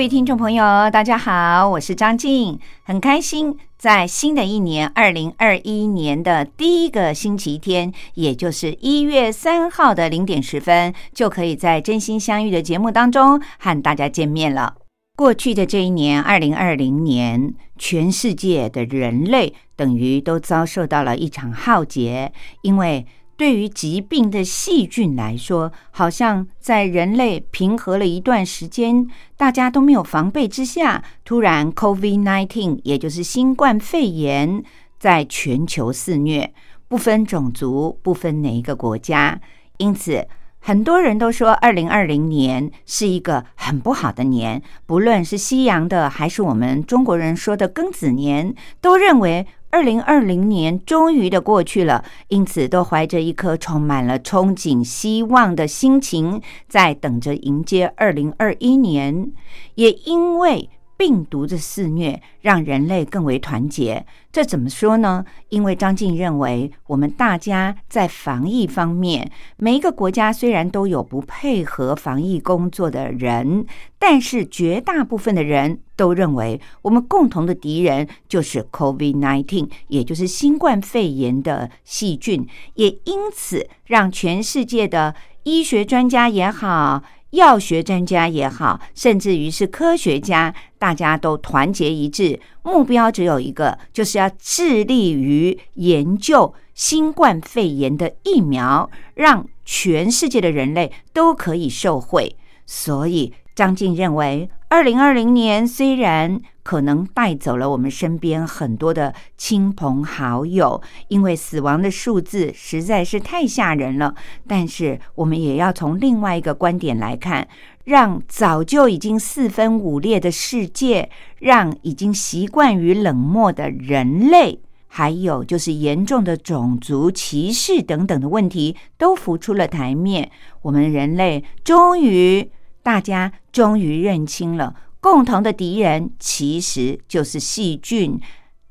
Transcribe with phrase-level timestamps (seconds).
[0.00, 14.74] 各位听众朋友，大家好，我是张静，很开心在新的一年二零二一年的第一个星期天，也就是一月三号的零点十分，就可以在真心相遇的节目当中和大家见面了。
[15.18, 22.32] 过去的这一年，二零二零年，全世界的人类等于都遭受到了一场浩劫，
[22.62, 23.06] 因为。
[23.40, 34.62] 对于疾病的细菌来说，好像在人类平和了一段时间，大家都没有防备之下，突然 COVID-19，也就是新冠肺炎，
[34.98, 36.52] 在全球肆虐，
[36.86, 39.40] 不分种族，不分哪一个国家。
[39.78, 49.46] 因此，很多人都说，二零二零年是一个很不好的年，不论是西洋的，还是我们中国人说的庚子年，都认为。
[49.70, 59.32] 二零二零年终于的过去了，因此都怀着一颗充满了憧憬、希望的心情，在等着迎接二零二一年。
[59.76, 60.68] 也因为。
[61.00, 65.24] 病毒的肆虐让人类更为团结，这怎么说呢？
[65.48, 73.64] 因为张静认为，我们大家在防疫方面，每一个国家虽然都有不配合防疫工作的人，
[73.98, 87.02] 但是绝大部分的人都认为，我们共同的敌人就是 COVID-19，也就是新冠肺炎的细菌，也因此让全世界的医学专家也好。
[87.30, 102.36] 药学专家也好，甚至于是科学家，大家都团结一致，目标只有一个，就是要致力于研究新冠肺炎的疫苗，让全世界的人类都可以受惠。
[102.66, 104.48] 所以，张静认为。
[104.70, 114.14] 二零二零年虽然可能带走了我们身边很多的亲朋好友，因为死亡的数字实在是太吓人了，
[114.46, 117.46] 但是我们也要从另外一个观点来看，
[117.84, 121.10] 让早就已经四分五裂的世界，
[121.40, 130.30] 让已经习惯于冷漠的人类，还有就是严重的种族歧视等等的问题，都浮出了台面。
[130.62, 132.48] 我们人类终于。
[132.82, 138.20] 大家终于认清了，共同的敌人其实就是细菌。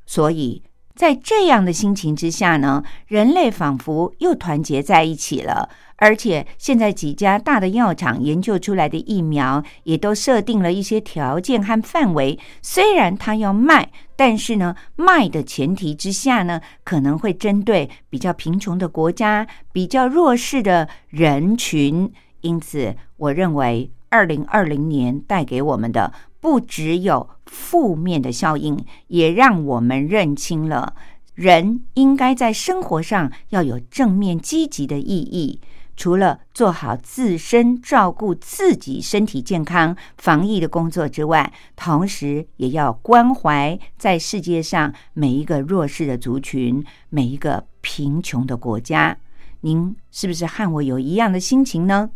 [0.05, 0.63] 所以
[0.95, 5.69] 在这样的心情之下呢，人类仿佛又团结在一起了。
[6.01, 12.39] 而且现在几家大的药厂研究出来的疫苗，也都设定了一些条件和范围。
[12.61, 22.11] 虽然它要卖，但是呢，卖的前提之下呢，可能会针对比较贫穷的国家、比较弱势的人群。
[22.41, 23.91] 因此，我认为。
[24.09, 30.95] 二零二零年带给我们的不只有负面的效应，也让我们认清了
[31.35, 35.61] 人应该在生活上要有正面积极的意义。
[35.95, 49.17] 除了做好自身照顾自己身体健康、防疫的工作之外，同时也要关怀在世界上每一个弱势的族群、每一个贫穷的国家。
[49.59, 52.09] 您是不是和我有一样的心情呢？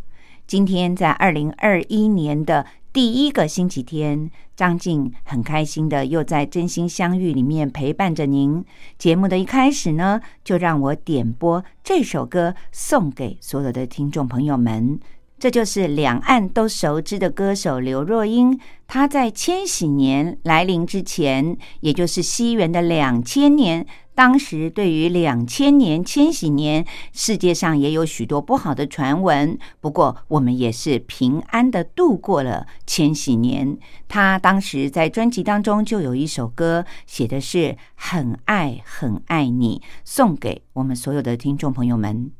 [0.46, 8.62] 今天在二零二一年的第一个星期天，张静很开心的又在真心相遇里面陪伴着您。
[8.98, 15.00] 节目的一开始呢，就让我点播这首歌送给所有的听众朋友们。
[15.38, 18.58] 这就是两岸都熟知的歌手刘若英。
[18.86, 23.84] 她在千禧年来临之前，也就是西元的两千年。
[24.14, 29.58] 当时对于两千年千禧年，世界上也有许多不好的传闻。
[29.80, 33.76] 不过我们也是平安的度过了千禧年。
[34.08, 42.30] 他当时在专辑当中就有一首歌，写的是很爱很爱你，送给我们所有的听众朋友们。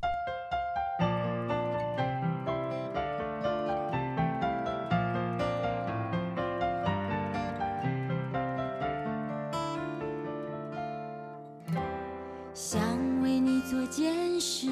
[13.75, 14.69] 做件事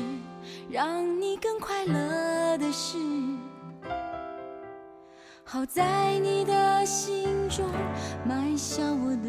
[0.70, 2.96] 让你更快乐的事。
[5.42, 7.68] 好在你的心中
[8.24, 9.28] 埋下我的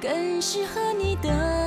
[0.00, 1.59] 更适合你的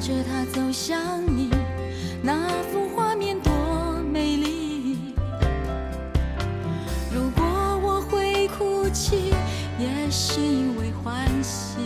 [0.00, 1.50] 着他走向你，
[2.22, 3.52] 那幅画面多
[4.10, 4.96] 美丽。
[7.12, 7.44] 如果
[7.82, 9.34] 我会哭泣，
[9.78, 11.76] 也是因为欢喜。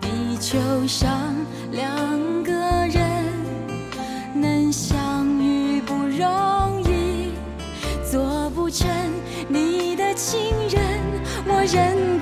[0.00, 1.34] 地球上
[1.70, 3.02] 两个人
[4.34, 7.32] 能相遇不容易，
[8.10, 8.88] 做不成
[9.48, 10.82] 你的情人，
[11.46, 12.13] 我仍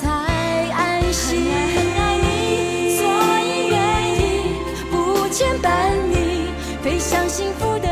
[0.00, 0.08] 才
[0.72, 1.44] 安心。
[1.74, 3.04] 很爱你，所
[3.44, 3.76] 以愿
[4.14, 4.20] 意
[4.90, 6.50] 不牵绊你，
[6.82, 7.91] 飞向幸福的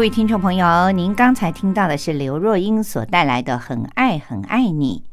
[0.00, 5.04] 各位听众朋友，您刚才听到的是刘若英所带来的《很爱很爱你》。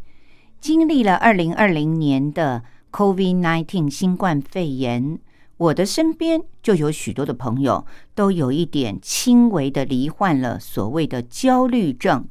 [0.61, 2.63] 经历了二零二零年的
[2.93, 5.19] COVID-19 新冠肺炎，
[5.57, 12.25] 我的身边就有许多的朋友都有一点轻微的罹患了所谓的焦虑症，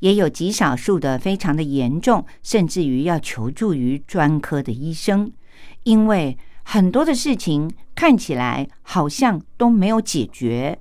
[0.00, 5.32] 也有极少数的非常的严重，甚至于要求助于专科的医生，
[5.84, 10.80] 因为很多的事情看起来好像都没有解决。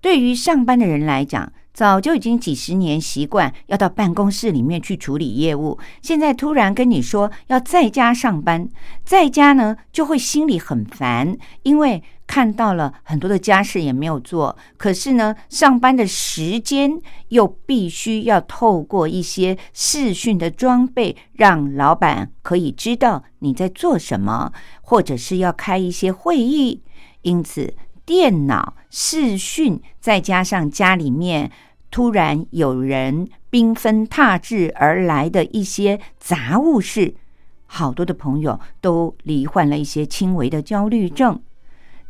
[0.00, 8.68] 对于上班的人来讲，早就已经几十年习惯要到办公室里面去处理业务，现在突然跟你说要在家上班，
[9.04, 24.52] 在家呢就会心里很烦，因为看到了很多的家事也没有做，可是呢上班的时间又必须要透过一些视讯的装备，让老板可以知道你在做什么，
[24.82, 26.82] 或者是要开一些会议，
[27.22, 27.74] 因此。
[28.10, 31.48] 电脑、视讯，再加上家里面
[31.92, 37.14] 突然有人缤纷沓至而来的一些杂物事，
[37.66, 41.40] 好多的朋友都罹患了一些轻微的焦虑症。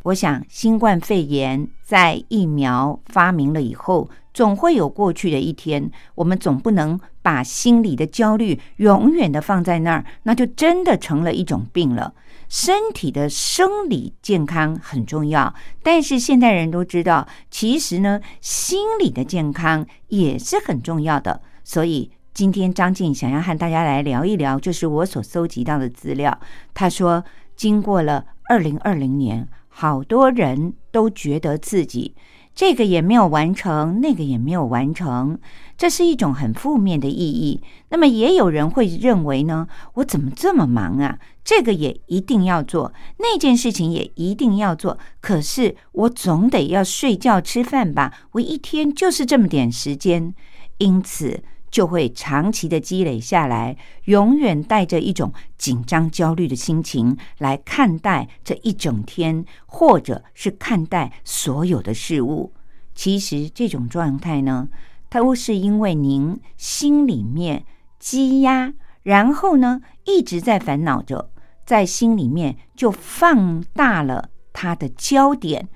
[0.04, 5.90] 我想，新冠肺炎在疫苗发明了以后，总会有过去的一天。
[6.14, 12.14] 我们总不能把心理的焦虑永远的放在那儿，那就真的成了一种病了。
[12.50, 21.40] 身体的生理健康很重要，但是现代人都知道，其实呢，心理的健康也是很重要的。
[21.64, 26.38] 所以今天张静想要和大家来聊一聊，就是我所搜集到的资料。
[26.74, 29.48] 他说，经过了二零二零年。
[29.72, 32.14] 好多人都觉得自己
[32.60, 35.38] 这个也没有完成，那个也没有完成，
[35.78, 37.62] 这是一种很负面的意义。
[37.88, 41.18] 那么也有人会认为呢，我怎么这么忙啊？
[41.42, 48.12] 这个也一定要做，那件事情也一定要做，可是我总得要睡觉吃饭吧？
[48.32, 50.34] 我一天就是这么点时间，
[50.76, 51.42] 因此。
[51.70, 62.52] 就会长期的积累下来，永远带着一种紧张、焦虑的心情来看待这一整天，或者是看待所有的事物。
[62.94, 64.68] 其实这种状态呢，
[65.08, 67.64] 都是因为您心里面
[68.00, 68.74] 积压，
[69.04, 71.30] 然后呢一直在烦恼着，
[71.64, 75.68] 在心里面就放大了它的焦点。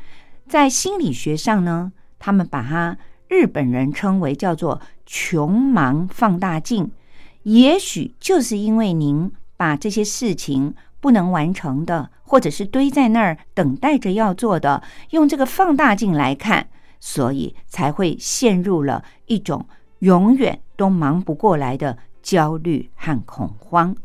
[0.48, 2.98] 在心理学上呢，他们把它。
[3.34, 6.92] 日本人称为叫做“穷忙放大镜”，
[7.42, 16.68] 也许就是因为您把这些事情不能完成的，或者是堆在那儿等待着要做的，用这个放大镜来看，
[17.00, 19.66] 所以才会陷入了一种
[19.98, 23.96] 永远都忙不过来的焦虑和恐慌。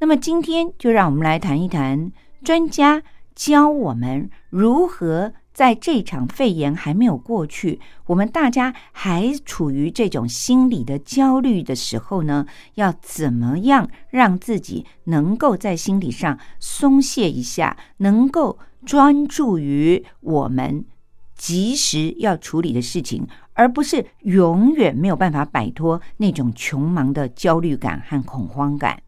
[0.00, 2.10] 那么今天就让我们来谈一谈，
[2.42, 3.04] 专家
[3.36, 5.32] 教我们如何。
[5.52, 20.86] 在这场肺炎还没有过去，我们大家还处于这种心理的焦虑的时候呢，要怎么样让自己能够在心理上松懈一下，能够专注于我们
[21.36, 29.02] 及时要处理的事情，而不是永远没有办法摆脱那种穷忙的焦虑感和恐慌感？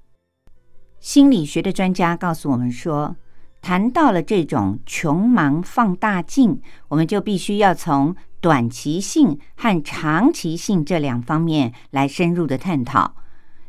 [1.01, 3.17] 心理学的专家告诉我们说。
[3.65, 13.15] 谈到了这种穷忙放大镜，我们就必须要从短期性和长期性这两方面来深入的探讨。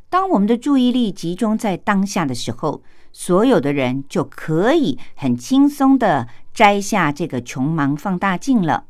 [0.09, 2.83] 当我们的注意力集中在当下的时候，
[3.13, 8.87] 所有的人就可以很轻松的摘下这个穷忙放大镜了。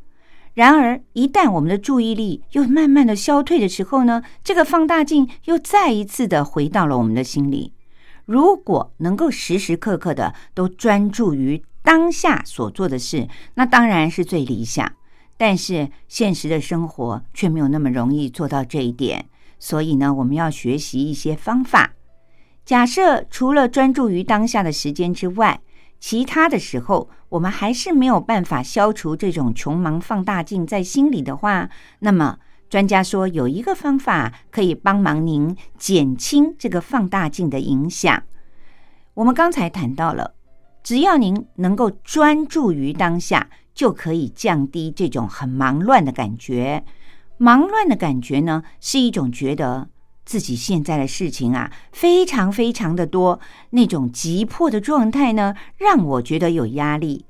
[0.56, 7.75] 然而，一旦我们的注意力又慢慢的消退的时候呢，这个放大镜又再一次的回到了我们的心里。
[8.26, 14.92] 如果能够时时刻刻的都专注于当下所做的事，那当然是最理想。
[15.38, 19.26] 但是现实的生活却没有那么容易做到这一点，
[19.60, 21.94] 所以呢，我们要学习一些方法。
[22.66, 25.62] 假设除了专注于当下的时间之外，
[26.00, 32.40] 其他的时候我们还是没有办法消除这种穷忙放大镜在心里的话，那么。
[32.76, 38.22] 专家说，有一个方法可以帮忙您减轻这个放大镜的影响。
[39.14, 40.34] 我们刚才谈到了，
[40.84, 46.84] 只要您能够专注于当下，就可以降低这种很忙乱的感觉。
[47.38, 49.88] 忙乱的感觉呢，是一种觉得
[50.26, 53.40] 自己现在的事情啊，非常非常的多，
[53.70, 57.26] 那种急迫的状态呢，让我觉得有压力。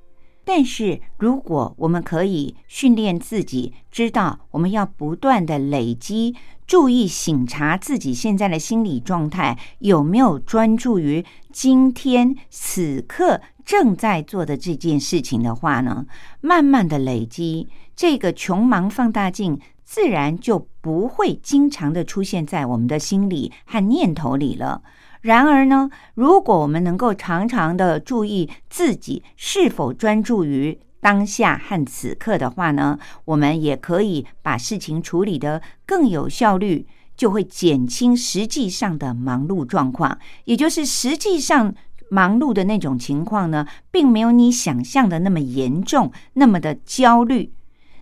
[0.45, 6.35] 但是，如果我们可以训练自己，知道我们要不断的累积，
[6.67, 16.05] 注意醒察自己现在的心理状态有没有专注于今天此刻正在做的这件事情的话呢，
[16.41, 24.83] 慢慢的累积，这个穷忙放大镜自然就不会经常的出现在我们的心里和念头里了。
[25.25, 36.85] 然而呢，如果我们能够常常的注意自己是否专注于当下和此刻的话呢，我们也可以把事情处理得更有效率，
[37.17, 40.15] 就会减轻实际上的忙碌状况。
[40.43, 41.73] 也就是实际上
[42.11, 47.51] 忙碌的那种情况呢，并没有你想象的那么严重，那么的焦虑。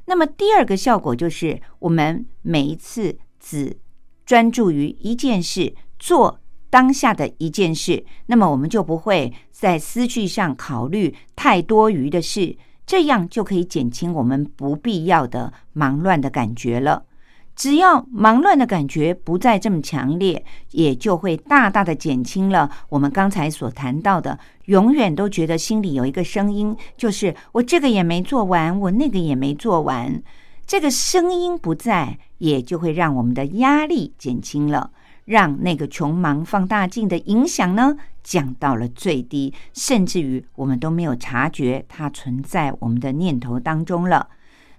[0.07, 3.77] 那么第二个效果就是，我们每一次只
[4.25, 6.41] 专注于一件事做。
[6.73, 17.03] 当下的一件事，那么我们就不会在思绪上考虑太多余的事，这样就可以减轻我们不必要的忙乱的感觉了。
[17.55, 30.23] 只要忙乱的感觉不再这么强烈，也就会大大的减轻了我们刚才所谈到的，永远都觉得心里有一个声音，就是我这个也没做完，我那个也没做完。
[30.65, 34.89] 这个声音不在，也就会让我们的压力减轻了，
[35.25, 44.29] 让那个穷忙放大镜的影响呢降到了最低，甚至于我们都没有察觉它存在我们的念头当中了。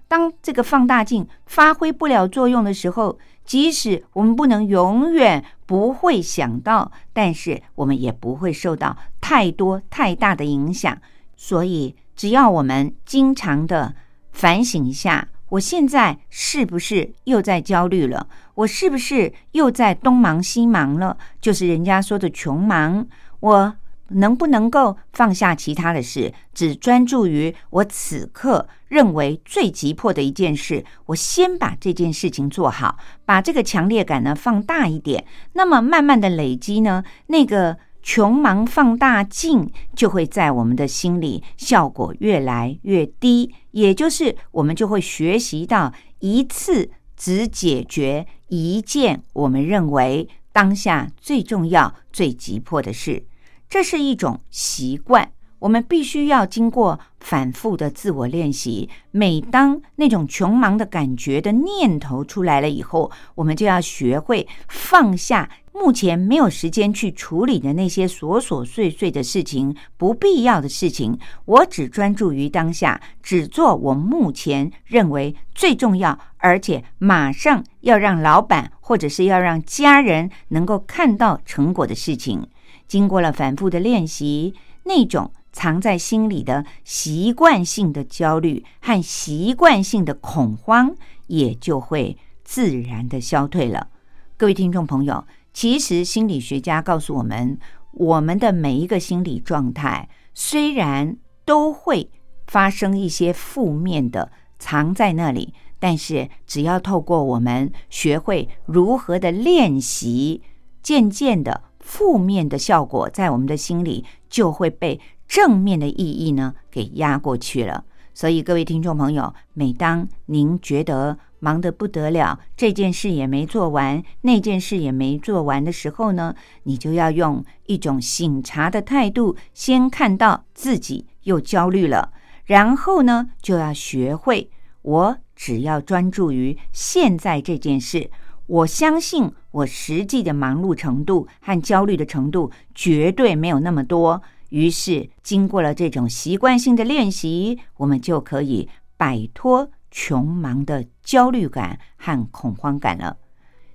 [0.07, 10.95] 当这个放大镜发挥不了作用的时候，即使我们不能永远不会想到，但是我们也不会受到太多太大的影响。
[11.35, 13.95] 所以，只要我们经常的
[14.31, 18.27] 反省一下，我现在是不是又在焦虑了？
[18.55, 21.17] 我是不是又在东忙西忙了？
[21.39, 23.07] 就是人家说的穷忙，
[23.39, 23.75] 我。
[24.09, 30.85] 能不能够放下其他的事，只专注于我此刻认为最急迫的一件事？
[31.07, 35.25] 我先把这件事情做好，把这个强烈感呢放大一点。
[35.53, 53.25] 那么慢慢的累积呢，那个穷忙放大镜就会在我们的心里效果越来越低，也就是我们就会学习到一次只解决一件我们认为当下最重要、最急迫的事。
[53.67, 58.89] 这是一种习惯，我们必须要经过反复的自我练习。
[59.11, 71.19] 每当那种穷忙的感觉的念头出来了以后，我们就要学会放下目前没有时间去处理的那些琐琐碎碎的事情、不必要的事情。
[71.43, 82.47] 我只专注于当下，只做我目前认为最重要，而且马上要让老板或者是要让家人能够看到成果的事情。
[82.87, 84.53] 经过了反复的练习，
[84.83, 90.95] 那种藏在心里的习惯性的焦虑和习惯性的恐慌，
[91.27, 93.89] 也就会自然的消退了。
[94.37, 97.57] 各位听众朋友，其实心理学家告诉我们，
[97.93, 101.15] 我们的每一个心理状态，虽然
[101.45, 102.11] 都会
[102.45, 110.41] 发生一些负面的藏在那里，但是只要透过我们学会如何的练习，
[110.83, 111.63] 渐渐的。
[111.79, 117.85] 负面的效果在我们的心里就会被正面的意义呢给压过去了。
[118.15, 132.13] 所以各位听众朋友，每当您觉得忙得不得了，这件事也没做完，那件事也没做完的时候呢，你就要用一种醒察的态度，先看到自己又焦虑了，
[132.45, 134.49] 然后呢，就要学会
[134.81, 138.09] 我只要专注于现在这件事。
[138.47, 144.21] 我相信我实际的忙碌程度和焦虑的程度绝对没有那么多。
[144.49, 153.17] 于是，经过了这种习惯性的练习，我们就可以摆脱穷忙的焦虑感和恐慌感了。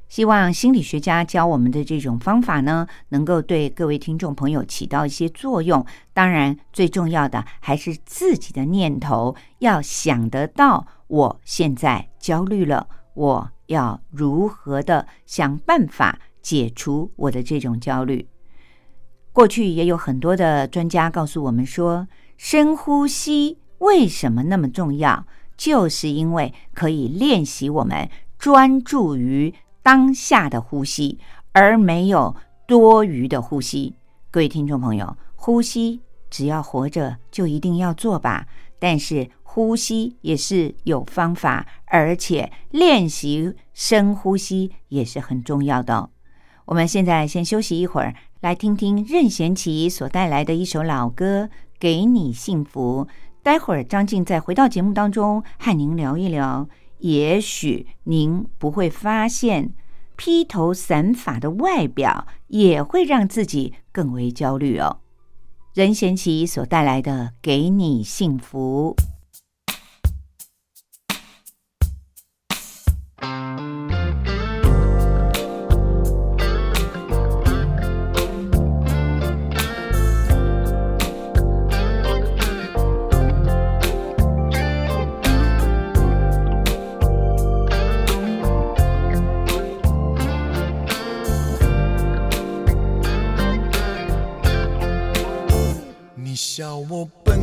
[0.08, 5.84] 希望心理学家教我们的这种方法呢，能够对各位听众朋友起到一些作用。
[6.12, 13.50] 当然，最重要的还是自己的念头要想得到，我现在焦虑了，我。
[13.70, 18.26] 要如何的想办法解除我的这种焦虑？
[19.40, 25.24] 过去也有很多的专家告诉我们说，深呼吸为什么那么重要？
[25.56, 28.06] 就是因为可以练习我们
[28.38, 31.18] 专注于当下的呼吸，
[31.52, 33.96] 而没有多余的呼吸。
[34.30, 38.46] 各位听众朋友，呼吸只要活着就一定要做吧，
[38.78, 39.30] 但是。
[39.42, 46.08] 呼吸也是有方法，而且练习深呼吸也是很重要的。
[46.66, 51.44] 我们现在先休息一会儿，来听听任贤齐所带来的一首老歌
[51.78, 53.06] 《给你幸福》。
[53.42, 56.66] 待会儿张静再回到节目当中和您聊一聊。
[57.00, 59.74] 也许您不会发现，
[60.16, 65.00] 披头散发的外表也会让自己更为焦虑哦。
[65.74, 68.96] 任贤齐所带来的《给你幸福》。
[96.60, 97.40] 笑我笨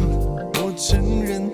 [0.62, 1.50] 我承认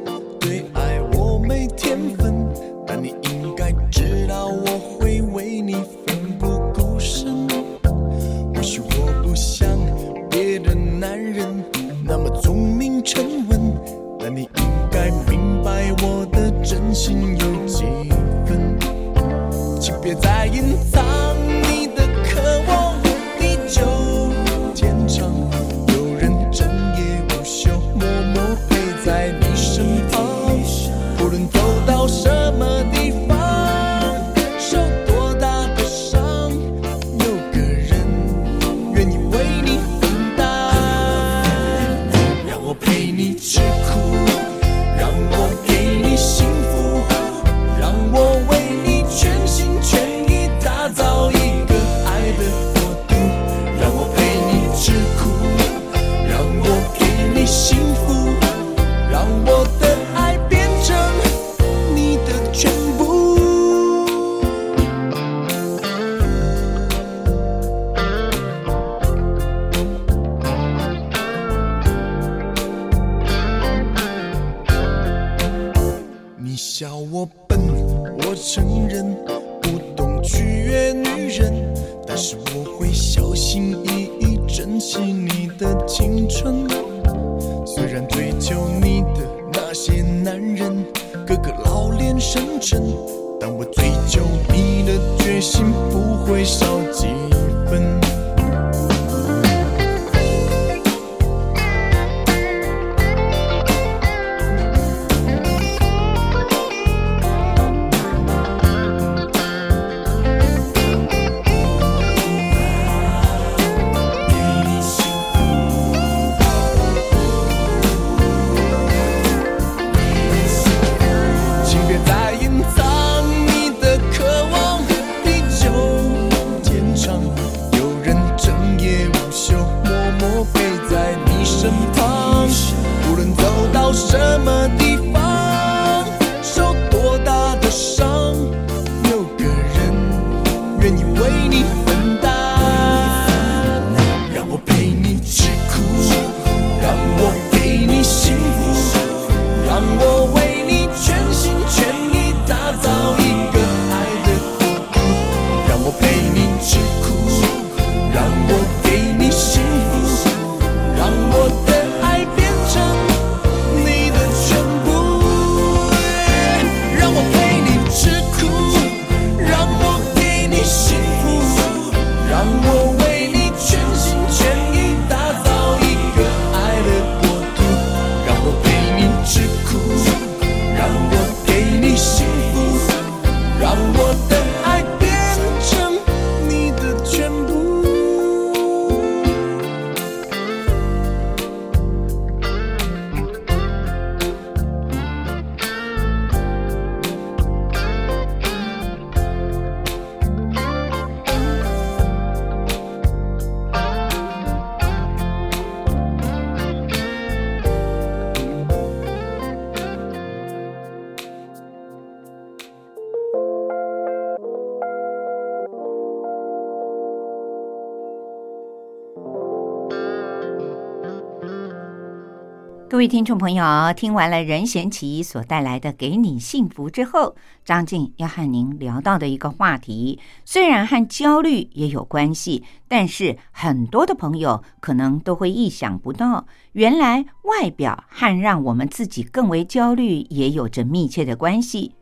[223.04, 227.36] 各位听众朋友，听完了任贤齐所带来的《给你幸福》之后，
[227.66, 241.96] 张静要和您聊到的一个话题，虽然和焦虑也有关系，但是很多的朋友可能都会意想不到，原来外表和让我们自己更为焦虑也有着密切的关系。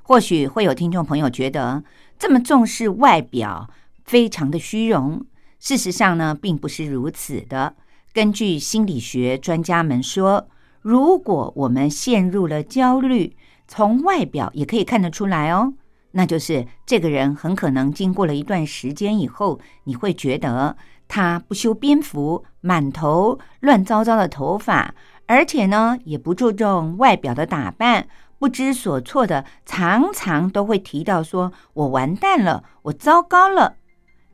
[0.00, 1.84] 或许会有听众朋友觉得，
[2.18, 3.68] 这么重视外表，
[4.06, 5.22] 非常的虚荣。
[5.60, 7.74] 事实上呢，并不是如此的。
[8.16, 10.48] 根据心理学专家们说，
[10.80, 13.36] 如果我们陷入了焦虑，
[13.68, 15.74] 从外表也可以看得出来哦。
[16.12, 24.94] 那就是这个人很可能经过了一段时间以后，你会觉得他不修边幅，满头乱糟糟的头发，
[25.26, 33.76] 而且呢也不注重外表的打扮，不知所措的，常常都会提到说：“我完蛋了，我糟糕了。”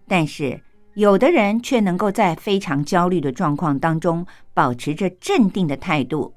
[0.06, 0.60] 但是。
[0.94, 6.34] 有的人却能够在非常焦虑的状况当中保持着镇定的态度。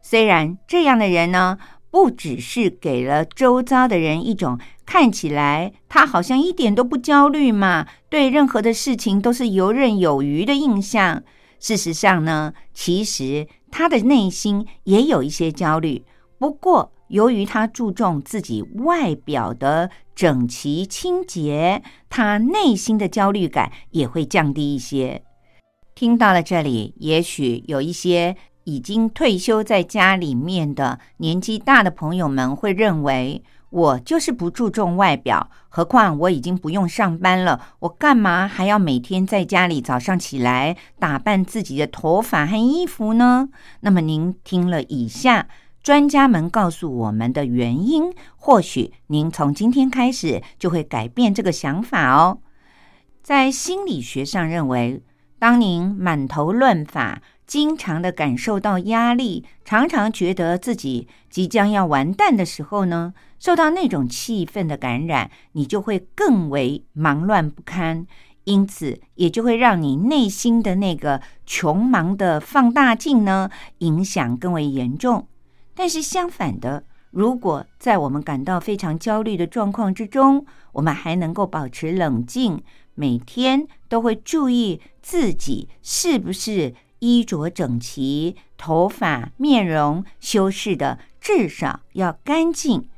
[0.00, 1.58] 虽然这样的人呢，
[1.90, 11.22] 不只是给了周遭的人一种看起来他好像一点都不焦虑嘛，对任何的事情都是游刃有余的印象。
[11.60, 16.04] 事实上呢，其实他的内心也有一些焦虑。
[16.38, 25.22] 不过，由于他注重自己外表的整齐清洁，他内心的焦虑感也会降低一些。
[25.94, 43.48] 听到了这里，也许有一些已经退休在家里面的年纪大的朋友们会认为，我就是不注重外表，何况我已经不用上班了，我干嘛还要每天在家里早上起来打扮自己的头发和衣服呢？
[43.80, 45.48] 那么您听了以下
[45.82, 52.38] 专家们告诉我们的原因，或许您从今天开始就会改变这个想法哦。
[53.22, 55.02] 在心理学上认为，
[55.38, 68.06] 当您满头乱发，经常的感受到压力，常常觉得自己即将要完蛋的时候呢，受到那种气氛的感染，你就会更为忙乱不堪，
[68.44, 75.26] 因此也就会让你内心的那个穷忙的放大镜呢，影响更为严重。
[75.78, 82.60] 但是相反的，如果在我们感到非常焦虑的状况之中，我们还能够保持冷静。
[82.96, 92.88] 每天都会注意自己是不是衣着整齐，头发、面容修饰的至少要干净。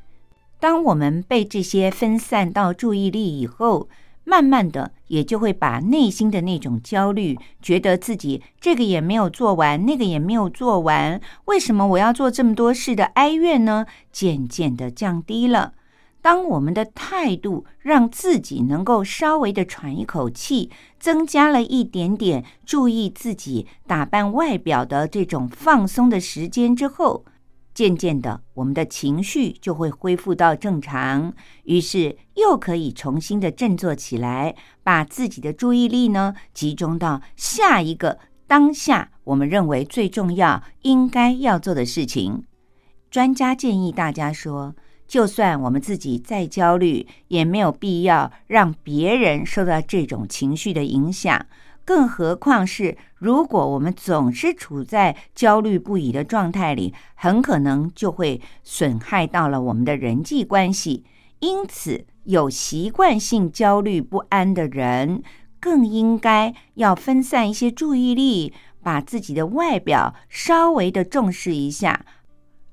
[0.59, 3.91] 当我们被这些分散到注意力以后，
[4.25, 13.87] 慢慢的也就会把内心的那种焦虑，觉得自己这个也没有做完，那个也没有做完，为什么我要做这么多事的哀怨呢？
[14.13, 15.73] 渐渐的降低了。
[16.23, 20.71] 当我们的态度让自己能够稍微的喘一口气，
[21.01, 27.25] 增加了一点点注意自己打扮外表的这种放松的时间之后，
[27.81, 31.33] 渐渐的，我们的情绪就会恢复到正常，
[31.65, 42.45] 于是又可以重新的振作起来，把自己的注意力呢集中到下一个当下我们认为最重要应该要做的事情。
[43.11, 44.75] 专家建议大家说。
[45.09, 51.47] 就算我们自己再焦虑，也没有必要让别人受到这种情绪的影响。
[51.91, 61.05] 更何况是，如果我们总是处在焦虑不已的状态里，很可能就会损害到了我们的人际关系。
[61.41, 65.25] 因此，有习惯性焦虑不安的人，
[65.59, 68.53] 更应该要分散一些注意力，
[68.85, 72.07] 把自己的外表稍微的重视一下。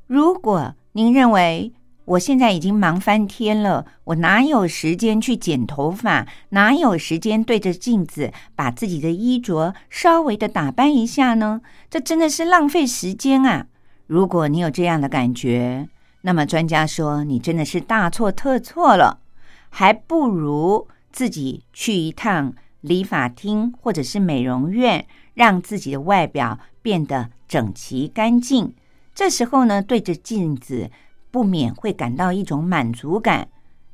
[0.05, 1.73] 如果您认为，
[2.07, 6.25] 我现在已经忙翻天了，我哪有时间去剪头发？
[6.49, 11.59] 哪有时间对着镜子把自己的衣着稍微的打扮一下呢？
[11.89, 13.65] 这真的是浪费时间啊！
[14.05, 15.89] 如果你有这样的感觉，
[16.21, 19.19] 那么专家说你真的是大错特错了，
[19.67, 28.73] 还不如自己去一趟理发厅或者是美容院，让自己的外表变得整齐干净。
[29.13, 30.89] 这时候呢，对着镜子。
[31.31, 33.49] 不免会感到一种满足感，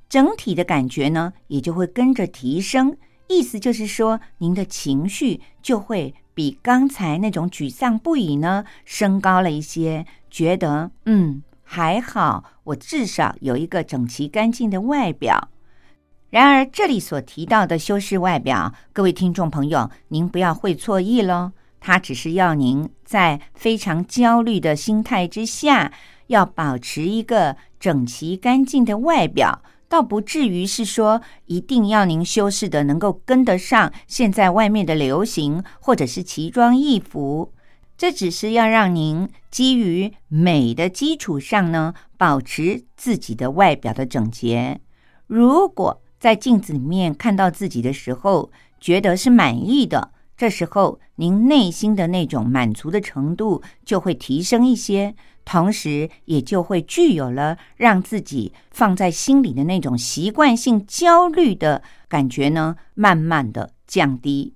[0.07, 2.95] 整体的感觉呢也就会跟着提升。
[3.27, 15.49] 意思就是说，您的情绪就会比刚才那种沮丧不已呢升高了一些，觉得嗯还好，我至少有一个整齐干净的外表。
[16.29, 25.93] 然而，这里所提到的修饰外表，各位听众朋友，您不要会错意喽，它只是要您在非常焦虑的心态之下。
[26.27, 37.53] 要保持一个整齐干净的外表，倒不至于是说一定要您修饰的能够跟得上现在外面的流行，或者是奇装异服。
[37.95, 44.81] 这只是要让您基于美的基础上呢，保持自己的外表的整洁。
[45.27, 55.15] 如果在镜子里面看到自己的时候，觉得是满意的，这时候您内心的那种满足的程度就会提升一些。
[55.45, 64.53] 同时，也就会具有了让自己放在心里的那种习惯性焦虑的感觉呢，慢慢的降低。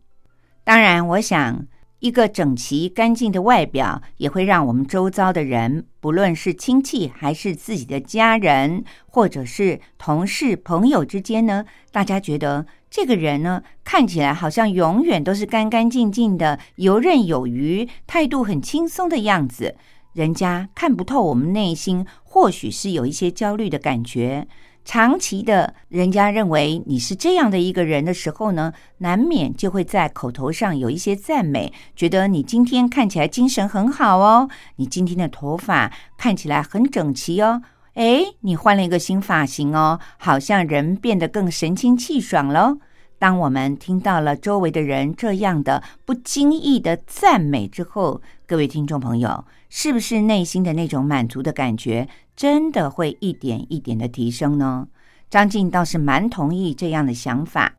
[0.64, 1.66] 当然，我想
[2.00, 19.76] 一个整齐干净的外表，也会让我们周遭的人，不论是亲戚还是自己的家人，或者是同事朋友之间呢，大家觉得这个人呢，看起来好像永远都是干干净净的，游刃有余，态度很轻松的样子。
[20.18, 24.48] 人家看不透我们内心，或许是有一些焦虑的感觉。
[24.84, 37.62] 长期的，人家认为你是这样的一个人的时候呢，难免就会在口头上有一些赞美，觉得你今天看起来精神很好哦，你今天的头发看起来很整齐哦，
[37.94, 42.80] 诶，你换了一个新发型哦，好像人变得更神清气爽喽。
[43.20, 54.88] 当我们听到了周围的人这样的不经意的赞美之后，各位听众朋友，是不是内心的那种满足的感觉真的会一点一点的提升呢？
[55.30, 57.74] 张静倒是蛮同意这样的想法。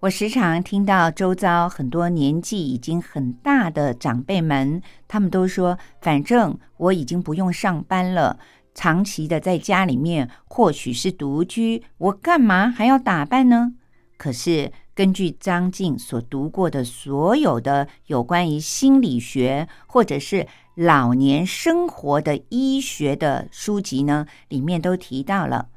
[0.00, 8.38] 我时常听到周遭很多年纪已经很大的长辈们，他们都说：“反正我已经不用上班了。”
[8.74, 13.72] 长期的在家里面，或许是独居，我干嘛还要打扮呢？
[14.18, 25.68] 可是根据张静所读过的所有的有关于心理学或者是老年生活的医学的书籍呢，里面都提到了，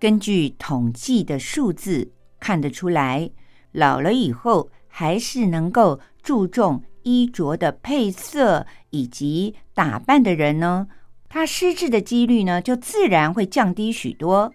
[0.00, 3.30] 根据统计的数字看得出来，
[3.72, 10.88] 老了以后还是能够注重衣着的配色以及打扮的人呢。
[11.28, 14.54] 他失智的几率呢，就自然会降低许多。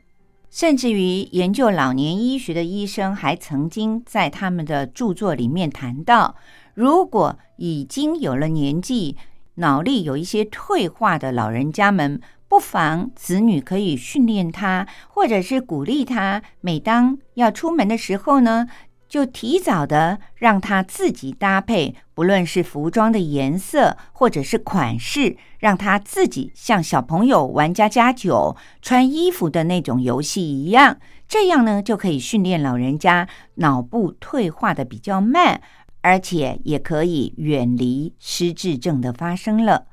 [0.57, 6.35] 甚至于研究老年医学的医生，还曾经在他们的著作里面谈到，
[6.73, 9.15] 如果已经有了年纪，
[9.57, 18.65] 脑力有一些退化的老人家们，不妨子女可以训练他，或者是鼓励他，每当要出门的时候呢。
[19.07, 35.61] 就提早的让他自己搭配，不论是服装的颜色或者是款式，让他自己像小朋友玩家家酒穿衣服的那种游戏一样，这样呢就可以训练老人家脑部退化的比较慢，
[36.01, 39.87] 而且也可以远离失智症的发生了。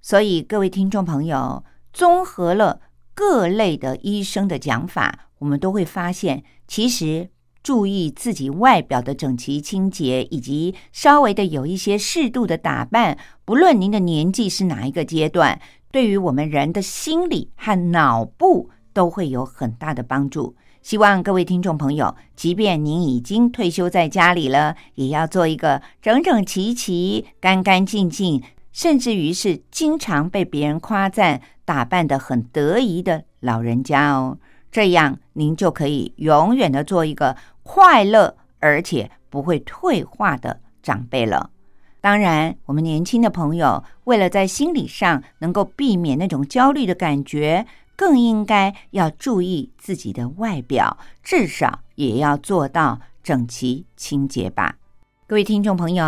[0.00, 2.80] 所以各位听众朋友，综合了
[3.12, 7.30] 各类的医生的讲法，我们都会发现，其实。
[7.66, 20.54] 注意自己外表的整齐清洁，以及稍微的有一些适度的打扮，不论您的年纪是哪一个阶段，对于我们人的心理和脑部都会有很大的帮助。
[20.80, 34.38] 希望各位听众朋友，即便您已经退休在家里了，也要做一个整整齐齐、干干净净，甚至于是经常被别人夸赞、打扮的很得意的老人家哦。
[34.70, 37.36] 这样，您就可以永远的做一个。
[37.62, 41.50] 快乐而且不会退化的长辈了。
[42.00, 54.76] 当然，我们年轻的朋友为了在心理上能够避免那种焦虑的感觉，更应该要注意自己的外表，至少也要做到整齐清洁吧。
[55.26, 56.04] 各位听众朋友，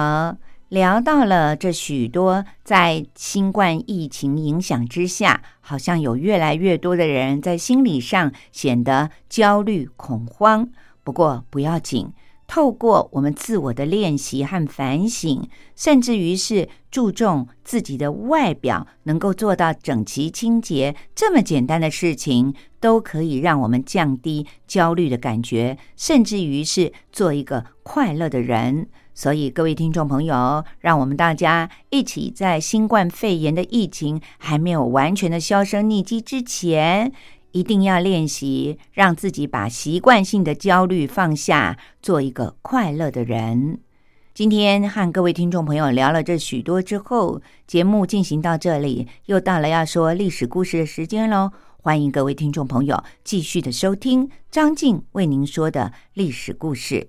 [0.69, 10.69] 聊到了这许多在新冠疫情影响之下，好像有越来越多的人在心理上显得焦虑恐慌。
[11.03, 12.13] 不过不要紧，
[12.47, 28.89] 透过我们自我的练习和反省，甚至于是注重自己的外表，能够做到整齐清洁，这么简单的事情，都可以让我们降低焦虑的感觉，甚至于是做一个快乐的人。
[29.19, 37.13] 所以，各位听众朋友，让我们大家一起在新冠肺炎的疫情还没有完全的销声匿迹之前。
[37.51, 43.81] 一定要练习，让自己把习惯性的焦虑放下，做一个快乐的人。
[44.35, 51.51] 今天和各位听众朋友聊了这许多之后，节目进行到这里，又到了要说历史故事的时间喽。
[51.83, 57.09] 欢迎各位听众朋友继续的收听张静为您说的历史故事。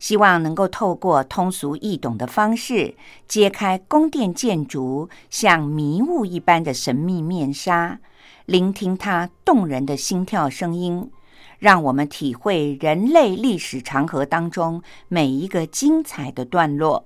[0.00, 2.96] 希望能够透过通俗易懂的方式，
[3.28, 8.00] 揭开宫殿建筑像迷雾一般的神秘面纱，
[8.46, 11.10] 聆听它动人的心跳声音，
[11.58, 17.04] 让我们体会人类历史长河当中每一个精彩的段落。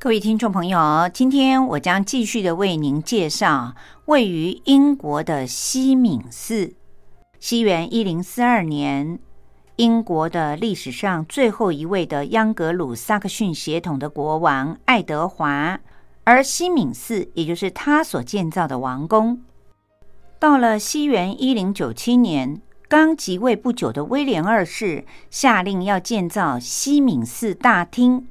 [0.00, 3.76] 各位听众朋友，今天我将继续的为您介绍
[4.06, 6.74] 位于英国的西敏寺。
[7.38, 9.20] 西元一零四二年。
[9.76, 15.80] 英国的历史上最后一位的央格鲁萨克逊血统的国王爱德华，
[16.22, 19.40] 而西敏寺也就是他所建造的王宫。
[20.38, 28.28] 到了西元一零九七年，刚即位不久的威廉二世下令要建造西敏寺大厅，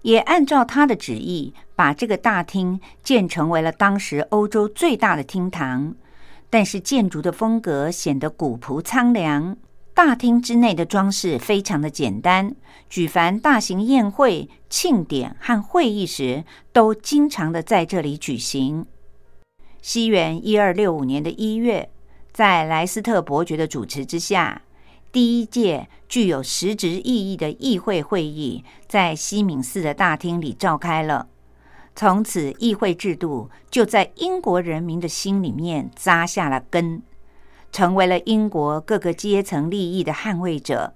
[0.00, 5.94] 也按照他的旨意，把这个大厅建成为了当时欧洲最大的厅堂。
[6.50, 9.56] 但是建筑的风格显得古朴苍凉。
[10.04, 12.56] 大厅之内的装饰非常的简单，
[12.90, 16.42] 举凡大型宴会、庆典和会议时，
[16.72, 18.84] 都经常的在这里举行。
[19.80, 21.88] 西元一二六五年的一月，
[22.32, 24.62] 在莱斯特伯爵的主持之下，
[25.12, 31.28] 第一届具有实质意义的议会会议在西敏寺的大厅里召开了。
[31.94, 37.00] 从此，议会制度就在英国人民的心里面扎下了根。
[37.72, 40.94] 成为了英国各个阶层利益的捍卫者。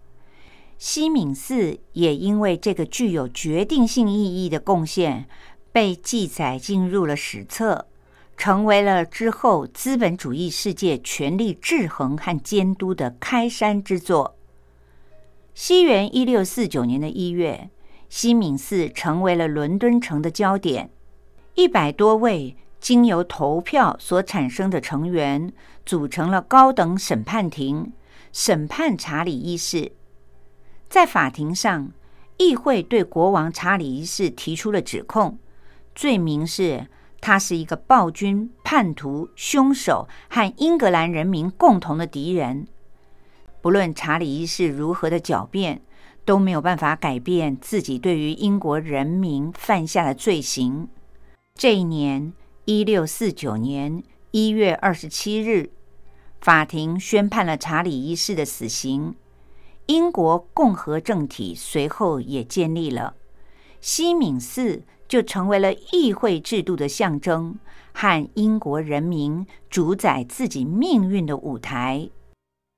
[0.78, 5.26] 西敏寺也因为这个具有决定性意义的贡献，
[5.72, 7.86] 被记载进入了史册，
[8.36, 14.36] 成为了之后资本主义世界权力制衡和监督的开山之作。
[15.54, 17.70] 西元一六四九年的一月，
[18.10, 20.90] 西敏寺成为了伦敦城的焦点，
[21.54, 22.54] 一百多位。
[22.78, 25.52] 经由投票所产生的成员
[25.86, 27.92] 组成了高等审判庭，
[28.32, 29.92] 审判查理一世。
[30.88, 31.92] 在法庭上，
[32.36, 35.38] 议会对国王查理一世提出了指控，
[35.94, 36.88] 罪名是
[37.20, 42.66] 他是一个暴君、叛徒、凶手和英格兰人民共同的敌人。
[43.62, 45.82] 不论查理一世如何的狡辩，
[46.24, 50.88] 都没有办法改变自己对于英国人民犯下的罪行。
[51.54, 52.32] 这一年，
[52.64, 54.02] 一六四九年
[54.38, 55.70] 一月二十七日，
[56.42, 59.14] 法庭宣判了查理一世的死刑。
[59.86, 63.14] 英国共和政体随后也建立了，
[63.80, 67.58] 西敏寺就成为了议会制度的象征
[67.94, 72.10] 和英国人民主宰自己命运的舞台。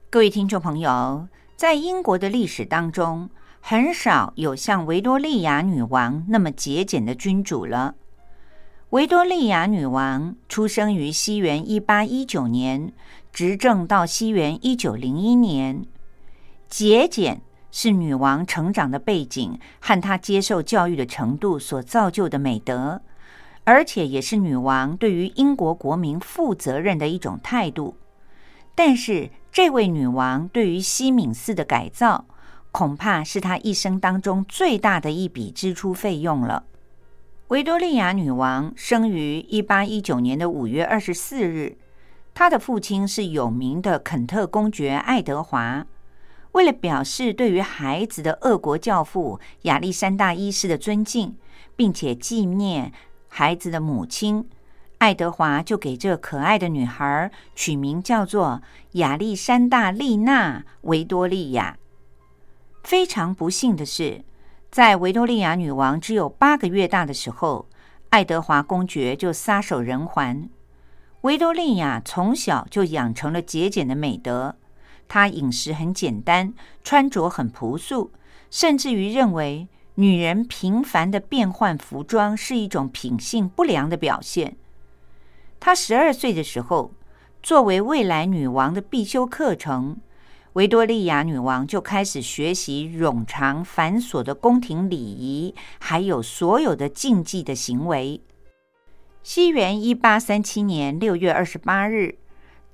[0.08, 3.30] 各位听众朋友，在英国的历史当中，
[3.60, 7.96] 很少有像维多利亚女王那么节俭的君主了。
[8.90, 12.90] 维多利亚女王出生于西元一八一九年，
[13.30, 15.84] 执政到西元一九零一年。
[16.70, 23.02] 节俭是女王成长的背景和她接受教育的程度所造就的美德，
[23.64, 27.94] 而且也是女王对于英国国民负责任的一种态度。
[28.74, 32.24] 但是，这位女王对于西敏寺的改造，
[32.72, 36.64] 恐怕是她一生当中最大的一笔支出费用了。
[37.48, 41.78] 维多利亚女王生于一八一九年的五月二十四日，
[42.34, 45.86] 她的父亲是有名的肯特公爵爱德华。
[46.52, 51.38] 为了表示对于孩子的俄国教父亚历山大一世的尊敬，
[51.74, 52.92] 并且纪念
[53.28, 54.46] 孩子的母亲。
[54.98, 58.60] 爱德华就给这可爱的女孩取名叫做
[58.92, 61.78] 亚历山大丽娜·维多利亚。
[62.84, 64.22] 非常不幸的是，
[64.70, 67.66] 在维多利亚女王只有八个月大的时候，
[68.10, 70.48] 爱德华公爵就撒手人寰。
[71.22, 74.56] 维多利亚从小就养成了节俭的美德，
[75.08, 76.52] 她饮食很简单，
[76.84, 78.12] 穿着很朴素，
[78.50, 79.66] 甚至于认为
[79.96, 84.56] 女人频繁的变换服装是一种品性不良的表现。
[85.58, 86.92] 她十二岁的时候，
[87.42, 89.96] 作为未来女王的必修课程，
[90.58, 98.20] 维多利亚女王就开始学习冗长繁琐的宫廷礼仪，还有所有的禁忌的行为。
[99.22, 102.18] 西元一八三七年六月二十八日，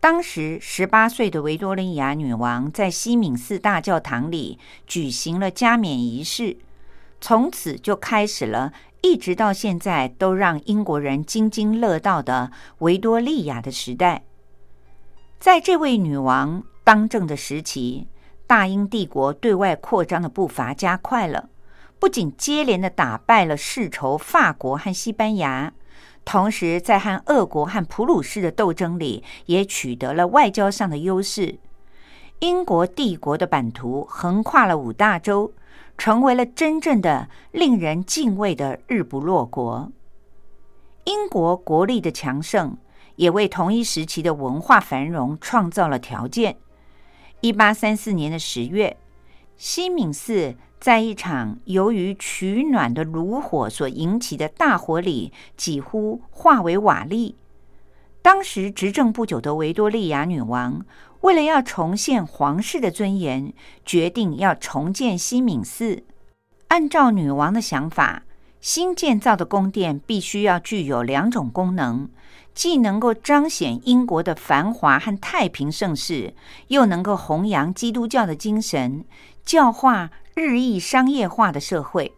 [0.01, 6.57] 当时十八岁的维多利亚女王在西敏寺大教堂里举行了加冕仪式，
[7.21, 8.73] 从此就开始了。
[9.03, 14.25] 一直到现在都让英国人津津乐道的维多利亚的时代，
[15.39, 18.07] 在这位女王当政的时期，
[18.47, 21.49] 大英帝国对外扩张的步伐加快了，
[21.99, 25.73] 不仅接连的打败了世仇法国和西班牙，
[26.25, 31.59] 同时在和俄国和普鲁士的斗争里，也取得了外交上的优势。
[32.41, 35.53] 英国帝国的版图横跨了五大洲。
[35.97, 39.93] 成为了真正的令人敬畏的日不落国。
[41.05, 42.77] 英国国力的强盛，
[43.15, 46.57] 也为同一时期的文化繁荣创造了条件。
[47.45, 48.97] 一八三四年的十月，
[49.59, 57.35] 西敏寺在一场由于取暖的炉火所引起的大火里，几乎化为瓦砾。
[58.23, 60.87] 当时执政不久的维多利亚女王。
[61.21, 63.53] 为了要重现皇室的尊严，
[63.85, 66.03] 决定要重建西敏寺。
[66.69, 68.25] 按照女王的想法，
[68.59, 72.09] 新建造的宫殿必须要具有两种功能：
[72.55, 76.35] 既能够彰显英国的繁华和太平盛世，
[76.69, 79.05] 又能够弘扬基督教的精神，
[79.45, 82.13] 教化日益商业化的社会。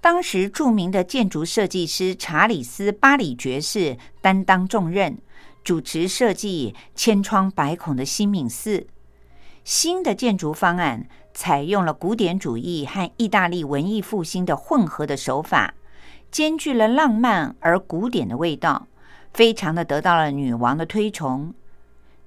[0.00, 5.18] 当时著名的建筑设计师查理斯·巴里爵士担当重任。
[5.64, 8.88] 主持设计千疮百孔的西敏寺，
[9.62, 15.74] 新的建筑方案采用了古典主义和意大利文艺复兴的混合的手法，
[16.32, 18.88] 兼具了浪漫而古典的味道，
[19.32, 21.54] 非常的得到了女王的推崇。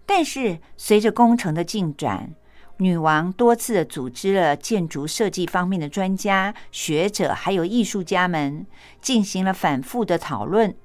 [0.05, 2.33] 但是随着工程的进展，
[2.77, 8.65] 女王多次的组织了建筑设计方面的专家学者还有艺术家们，
[9.01, 10.75] 进行了反复的讨论。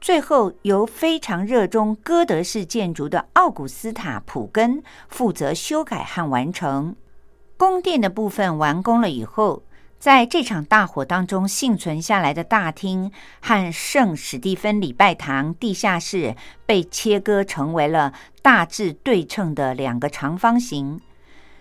[0.00, 6.94] 最后，由非常热衷哥德式建筑的奥古斯塔·普根负责修改和完成
[7.56, 8.58] 宫殿的部分。
[8.58, 9.62] 完工了以后，
[10.04, 16.36] 在这场大火当中幸存下来的大厅和圣史蒂芬礼拜堂地下室
[16.66, 21.00] 被切割成为了大致对称的两个长方形。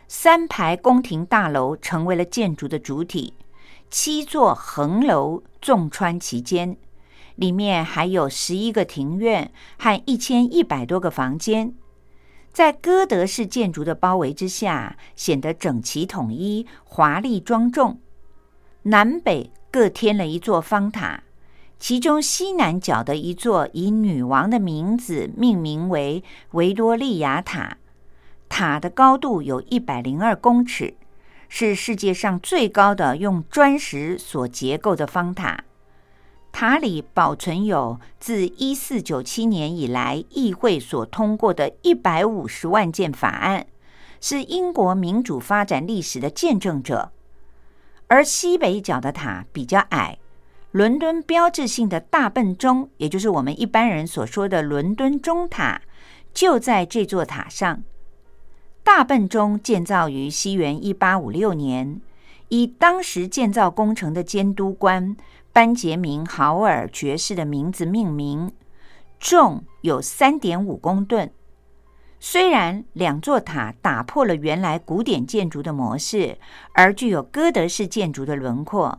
[0.09, 3.33] 三排宫廷大楼成为了建筑的主体，
[3.89, 6.75] 七座横楼纵穿其间。
[7.35, 11.73] 里面还有十一个庭院和一千一百多个房间，
[12.51, 18.01] 在哥德式建筑的包围之下，显得整齐统一、华丽庄重。
[18.83, 21.23] 南北各添了一座方塔，
[21.79, 26.21] 其中西南角的一座以女王的名字命名为
[26.51, 27.77] 维多利亚塔，
[28.49, 30.95] 塔的高度有一百零二公尺，
[31.47, 35.63] 是世界上最高的用砖石所结构的方塔。
[36.51, 43.65] 塔里保存有自一四九七年以来议会所通过的一百五十万件法案，
[44.19, 47.12] 是英国民主发展历史的见证者。
[48.07, 50.17] 而西北角的塔比较矮，
[50.71, 55.81] 伦敦标志性的大笨钟，也就是我们一般人所说的伦敦钟塔，
[56.33, 57.83] 就在这座塔上。
[58.83, 62.01] 大笨钟建造于西元一八五六年，
[62.49, 65.15] 以当时建造工程的监督官。
[65.53, 68.51] 班杰明·豪尔爵士的名字命名，
[69.19, 71.31] 重有三点五公吨。
[72.25, 76.37] 虽然两座塔打破了原来古典建筑的模式，
[76.71, 78.97] 而具有哥德式建筑的轮廓，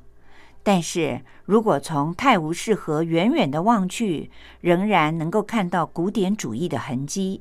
[0.63, 7.41] 但是如果从泰晤士河远远的望去，仍然能够看到古典主义的痕迹。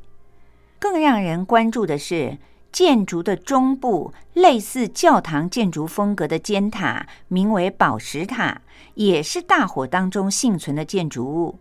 [0.80, 2.38] 更让人关注的是。
[2.72, 8.62] 建筑的中部类似教堂建筑风格的尖塔，名为宝石塔，
[8.96, 11.60] 也是大火当中幸存的建筑物。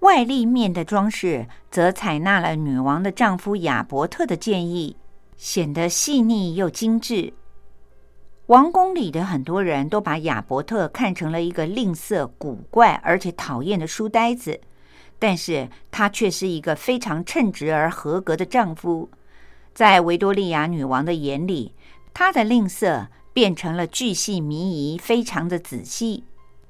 [0.00, 4.96] 外立面的装饰则采纳了女王的丈夫亚伯特的建议，
[5.36, 7.32] 显得细腻又精致。
[8.46, 14.60] 王宫里的很多人都把亚伯特看成了一个吝啬、古怪而且讨厌的书呆子，
[15.18, 19.10] 但是他却是一个非常称职而合格的丈夫。
[19.74, 21.74] 在维多利亚女王的眼里，
[22.14, 26.24] 她的吝啬变成了巨细靡遗，非常的仔细；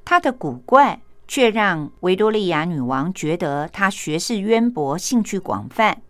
[0.04, 6.02] 她的古怪却让维多利亚女王觉得她学识渊博，兴趣广泛。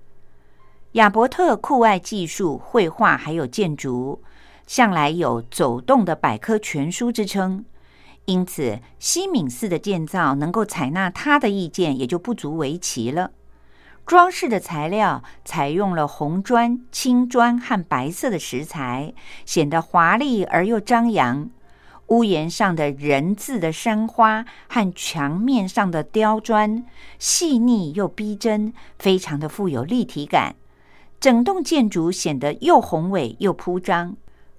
[0.93, 4.23] 亚伯特酷爱技术、绘画，还有建筑，
[4.67, 7.65] 向来有“走动的百科全书”之称。
[8.25, 13.33] 因此，西敏寺的建造能够采纳他的意见，也就不足为奇了。
[14.07, 19.13] 装饰的材料采用了红砖、青砖和白色的石材，
[19.45, 21.51] 显得华丽而又张扬。
[22.09, 26.85] 屋檐上的人字的山花和墙面上的雕砖，
[27.19, 30.57] 细腻又逼真，非常的富有立体感。
[31.21, 34.17] 整栋建筑显得又宏伟又铺张。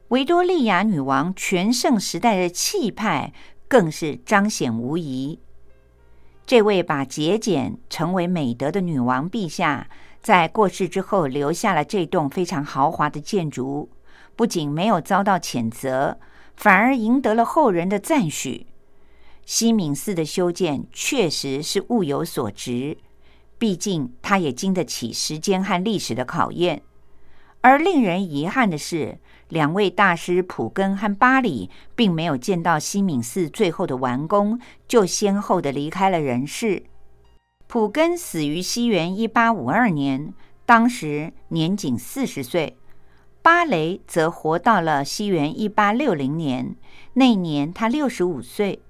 [0.10, 3.32] 维多利亚女王全盛时代的气派
[3.68, 5.39] 更是彰显无疑。
[6.45, 9.88] 这位把节俭成为美德的女王陛下，
[10.22, 13.89] 在过世之后留下了这栋非常豪华的建筑，
[14.36, 16.18] 不仅没有遭到谴责，
[16.60, 18.68] 反而赢得了后人的赞许。
[19.45, 22.97] 西敏寺的修建确实是物有所值，
[23.57, 26.82] 毕竟它也经得起时间和历史的考验。
[27.62, 29.20] 而令人遗憾的是。
[29.47, 36.84] 两位大师普根和巴里并没有见到西敏寺最后的完工，就先后的离开了人世。
[37.66, 40.36] 普根死于西元一八五二年，
[40.68, 42.76] 当时年仅四十岁；
[43.52, 46.76] 巴雷则活到了西元一八六零年，
[47.14, 48.84] 那年他六十五岁。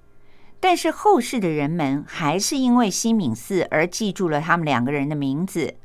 [0.60, 5.76] 但是后世的人们还是因为西敏寺而记住了他们两个人的名字。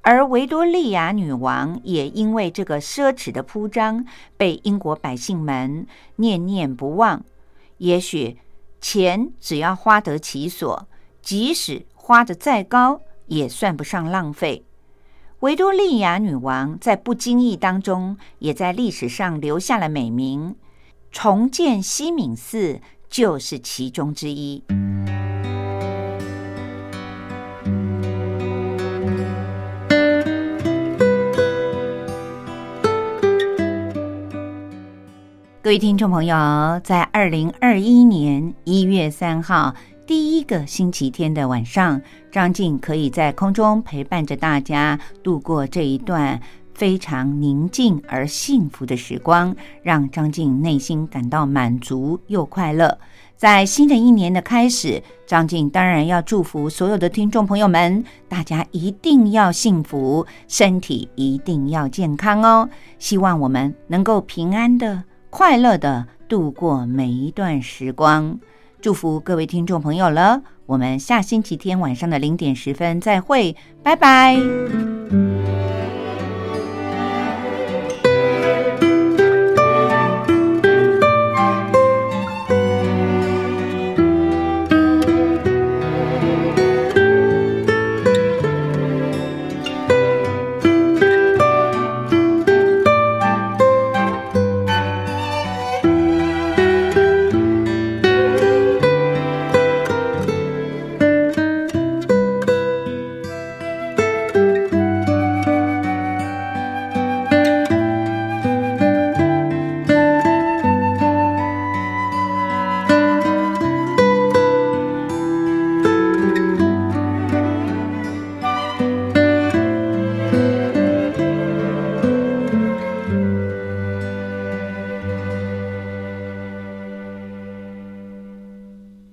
[0.00, 4.04] 而维多利亚女王也因为这个奢侈的铺张，
[4.36, 7.24] 被英国百姓们念念不忘。
[7.76, 8.36] 也许
[8.80, 10.88] 钱只要花得其所，
[11.22, 14.64] 即使花得再高，也算不上浪费。
[15.40, 20.56] 维多利亚女王在不经意当中，也在历史上留下了美名。
[21.12, 24.64] 重建西敏寺就是其中之一。
[35.62, 39.72] 各位听众朋友，在二零二一年一月三号
[40.08, 42.00] 第一个星期天的晚上，
[42.32, 46.40] 张静可以在空中陪伴着大家度过这一段
[46.72, 52.96] 非常宁静而幸福的时光，让张静内心感到满足又快乐。
[53.36, 62.66] 在新的一年的开始，张静当然要祝福所有的听众朋友们，大家一定要幸福，身体一定要健康哦。
[62.98, 65.04] 希望我们能够平安的。
[65.28, 68.40] 快乐的度过每一段时光，
[68.80, 70.42] 祝福各位听众朋友了。
[70.66, 74.36] 我们下星期天晚上的零点十分再会，拜拜。